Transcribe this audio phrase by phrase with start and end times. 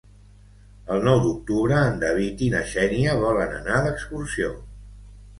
[0.93, 4.49] El nou d'octubre en David i na Xènia volen anar d'excursió.